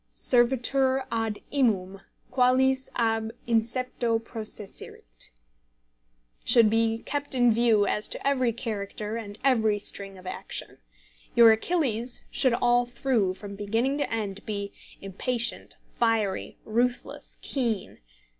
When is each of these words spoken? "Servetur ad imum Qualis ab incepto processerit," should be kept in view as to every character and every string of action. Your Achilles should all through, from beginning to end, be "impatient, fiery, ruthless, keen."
"Servetur 0.11 1.05
ad 1.11 1.41
imum 1.53 2.01
Qualis 2.31 2.89
ab 2.95 3.31
incepto 3.45 4.17
processerit," 4.19 5.29
should 6.43 6.71
be 6.71 7.03
kept 7.05 7.35
in 7.35 7.51
view 7.51 7.85
as 7.85 8.09
to 8.09 8.27
every 8.27 8.51
character 8.51 9.15
and 9.15 9.37
every 9.43 9.77
string 9.77 10.17
of 10.17 10.25
action. 10.25 10.79
Your 11.35 11.51
Achilles 11.51 12.25
should 12.31 12.55
all 12.55 12.87
through, 12.87 13.35
from 13.35 13.55
beginning 13.55 13.99
to 13.99 14.11
end, 14.11 14.43
be 14.43 14.73
"impatient, 15.01 15.77
fiery, 15.91 16.57
ruthless, 16.65 17.37
keen." 17.43 17.99